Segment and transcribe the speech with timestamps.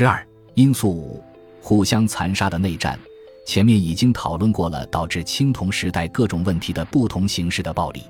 [0.00, 1.22] 十二因素五：
[1.60, 2.98] 互相残杀的内战。
[3.44, 8.04] 前面已经讨论过了，导致青铜时代各种问题的不同形式的暴力，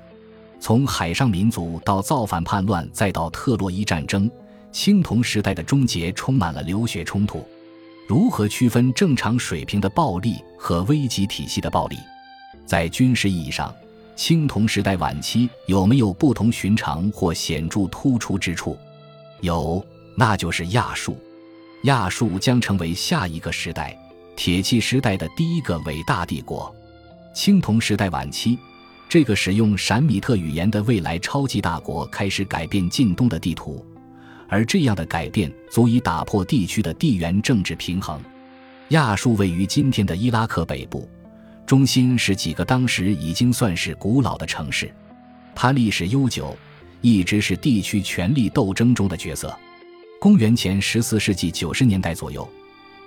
[0.57, 4.31] 从海上民族到造反叛乱，再到特洛伊战争，
[4.71, 7.45] 青铜时代的终结充满了流血冲突。
[8.07, 11.97] 如何区分正常水平的暴力和危急体系的暴力？
[12.65, 13.75] 在军事意义上，
[14.15, 18.77] 青铜时代晚期有没有不同寻常或显著突出之处？
[19.41, 19.85] 有，
[20.15, 21.17] 那就是亚述。
[21.83, 23.97] 亚述将成为下一个时代。
[24.35, 26.73] 铁器时代的第一个伟大帝国，
[27.33, 28.57] 青铜时代晚期，
[29.07, 33.85] 这个使用闪米特语言的未来超级大国开始改变近东的地图，
[34.47, 38.19] 而这样的改变足以打破地区的地缘政治平衡。
[38.89, 41.07] 亚述位于今天的伊拉克北部，
[41.67, 44.91] 中心是几个当时已经算是古老的城市，
[45.53, 46.57] 它历史悠久，
[47.01, 49.55] 一直是地区权力斗争中的角色。
[50.21, 52.47] 公元前十四世纪九十年代左右。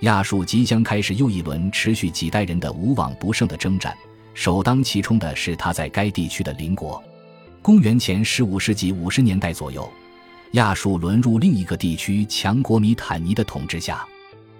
[0.01, 3.97] 亚述即将开始又一轮持续几代人的无往不胜的征战，
[4.33, 7.01] 首当其冲的是他在该地区的邻国。
[7.61, 9.89] 公元前十五世纪五十年代左右，
[10.51, 14.05] 亚述沦入另一个地区强国米坦尼的统治下。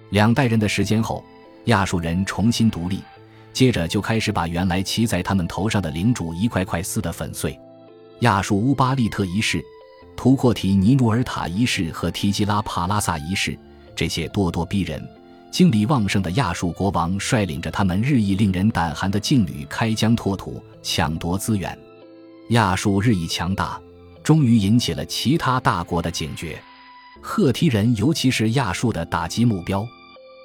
[0.08, 1.22] 两代人的时间后，
[1.66, 3.02] 亚述人重新独立，
[3.52, 7.60] 接着就开始把原来骑在他们头上的领主一块块撕得粉碎。
[8.20, 9.62] 亚述乌巴利特一世、
[10.16, 13.56] 图阔提尼努尔塔一世和提基拉帕拉萨一世，
[13.94, 15.06] 这些咄咄逼人。
[15.52, 21.78] 精力旺盛的亚述国王率领着他们日益令人胆寒的劲旅开疆拓土、抢夺资源。
[22.50, 23.80] 亚述日益强大，
[24.22, 26.60] 终于引起了其他大国的警觉。
[27.22, 29.86] 赫梯人，尤其是亚述的打击目标。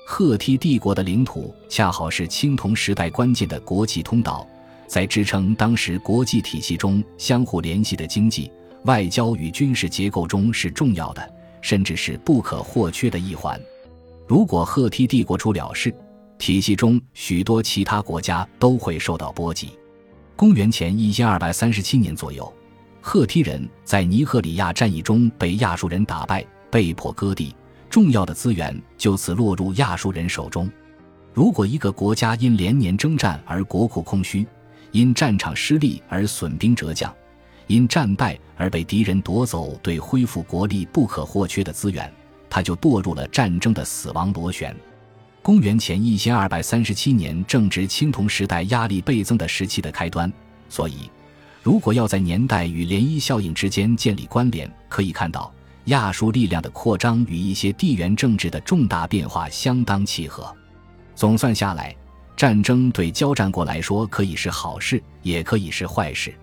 [0.08, 4.47] 赫梯帝国的领土恰好是青铜时代关键的国际通道，
[4.88, 8.52] 在支撑当时国际体系中相互联系的经济、
[8.85, 13.59] 外交与军事结构中是重要的，甚至是不可或缺的一环。
[14.27, 15.93] 如果赫梯帝国出了事，
[16.37, 19.77] 体系中许多其他国家都会受到波及。
[20.35, 22.52] 公元前一千二百三十七年左右，
[22.99, 27.55] 赫梯人在尼赫里亚战役中被亚述人打败，被迫割地，
[27.89, 30.67] 重要的资源就此落入亚述人手中。
[31.31, 34.47] 如果一个国家因连年征战而国库空虚，
[34.91, 37.14] 因战场失利而损兵折将，
[37.71, 42.11] 因战败而被敌人夺走对恢复国力不可或缺的资源。
[42.49, 44.76] 他就堕入了战争的死亡螺旋。
[45.42, 50.32] 公元前一千二百三十七年正值青铜时代压力倍增的时期的开端，
[50.67, 51.09] 所以，
[51.64, 55.49] 如果要在年代与涟漪效应之间建立关联，可以看到
[55.86, 60.53] 亚述力量的扩张与一些地缘政治的重大变化相当契合。
[61.15, 61.95] 总算下来，
[62.36, 66.33] 战争对交战国来说可以是好事，也可以是坏事。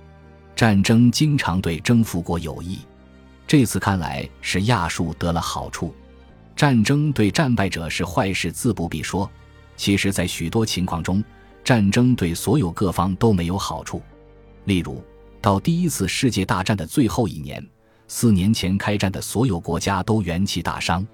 [0.58, 2.80] 战争经常对征服国有益。
[3.46, 5.94] 这次看来是亚述得了好处，
[6.56, 9.30] 战争对战败者是坏事自不必说。
[9.76, 11.22] 其实，在许多情况中，
[11.62, 14.02] 战争对所有各方都没有好处。
[14.64, 15.00] 例如，
[15.40, 17.64] 到第一次世界大战的最后一年，
[18.08, 21.06] 四年前开战的所有国家都元气大伤，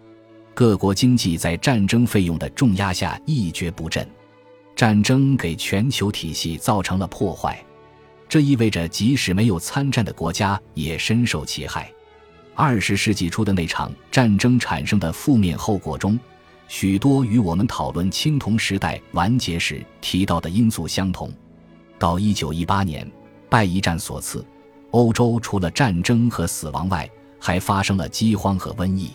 [0.54, 4.08] 各国经济在战争费用的重压下一蹶不振。
[4.74, 7.62] 战争给全球体系造成了破坏，
[8.34, 11.88] 这意味着即使没有参战的国家也深受其害。
[12.52, 16.18] 二十世纪初的那场战争产生的负面后果中，
[16.66, 21.32] 许多与我们讨论青铜时代完结时提到的因素相同。
[21.96, 23.08] 到一九一八年，
[23.48, 24.44] 拜一战所赐，
[24.90, 27.08] 欧洲除了战争和死亡外，
[27.38, 29.12] 还发生了饥荒和瘟疫。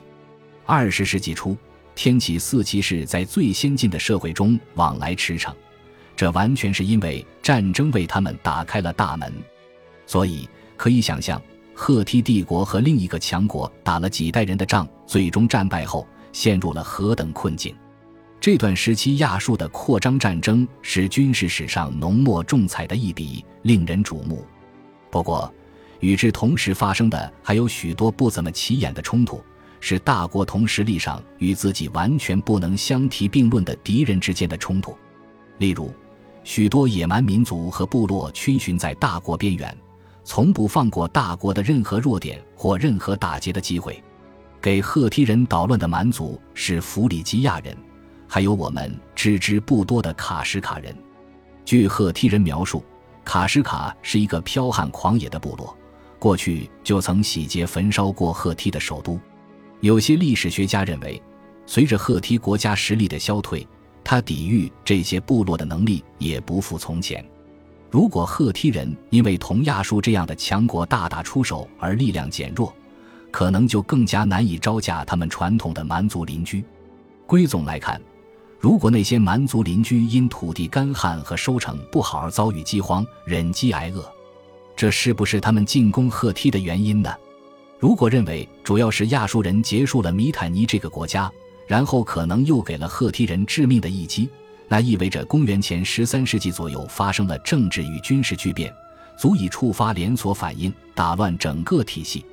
[0.66, 1.57] 二十世纪初，
[1.94, 5.53] 天启四骑士在最先进的社会中往来驰骋，
[6.19, 9.31] 这完全是因为战争为他们打开了大门。
[10.06, 11.41] 所以可以想象。
[11.74, 17.74] 赫梯帝国和另一个强国打了几代人的仗，最终战败后陷入了何等困境？
[18.38, 24.46] 这段时期亚述的扩张战争是军事史上浓墨重彩的一笔，令人瞩目。
[25.09, 25.50] 不过，
[26.01, 29.41] 与之同时发生的还有许多不怎么起眼的冲突，
[29.80, 34.94] 是大国同实力上与自己完全不能相提并论的敌人之间的冲突。
[35.60, 35.94] 例如，
[36.50, 39.78] 许多野蛮民族和部落逡巡在大国边缘。
[40.24, 44.04] 从不放过大国的任何弱点或任何打劫的机会。
[44.60, 47.78] 给赫梯人捣乱的蛮族是弗里吉亚人，
[48.28, 50.92] 还有我们知之不多的卡什卡人。
[51.66, 52.84] 据赫梯人描述，
[53.24, 55.78] 卡什卡是一个剽悍狂野的部落，
[56.18, 59.19] 过去就曾洗劫焚烧过赫梯的首都。
[59.81, 61.22] 有些历史学家认为，
[61.68, 63.68] 随着赫梯国家实力的消退，
[64.04, 67.24] 他抵御这些部落的能力也不复从前。
[67.92, 72.74] 如果赫梯人因为同亚述这样的强国大打出手而力量减弱，
[73.31, 76.63] 可能就更加难以招架他们传统的蛮族邻居。
[77.25, 78.00] 归总来看，
[78.60, 84.04] 如果那些蛮族邻居因土地干旱和收成不好而遭遇饥荒、忍饥挨饿，
[84.75, 87.13] 这是不是他们进攻赫梯的原因呢？
[87.80, 91.31] 如果认为主要是亚述人结束了米坦尼这个国家，
[91.69, 94.27] 然后可能又给了赫梯人致命的一击，
[94.68, 98.74] 那意味着公元前十三世纪左右发生了政治与军事巨变，
[99.16, 102.25] 足以触发连锁反应，打乱整个体系。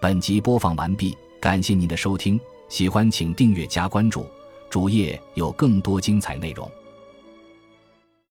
[0.00, 2.38] 本集播放完毕，感谢您的收听，
[2.68, 4.24] 喜欢请订阅加关注，
[4.70, 6.70] 主页有更多精彩内容。